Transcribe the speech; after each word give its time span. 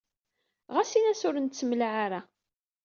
Ɣas 0.73 0.91
in-as 0.97 1.21
ur 1.27 1.35
nettemlaɛa 1.39 1.99
ara. 2.05 2.21